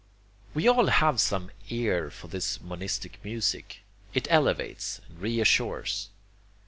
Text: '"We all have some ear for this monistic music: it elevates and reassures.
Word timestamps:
'"We 0.55 0.67
all 0.67 0.87
have 0.87 1.21
some 1.21 1.51
ear 1.69 2.09
for 2.09 2.27
this 2.27 2.59
monistic 2.59 3.23
music: 3.23 3.81
it 4.15 4.25
elevates 4.31 4.99
and 5.07 5.19
reassures. 5.19 6.09